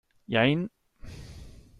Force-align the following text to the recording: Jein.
Jein. 0.27 0.71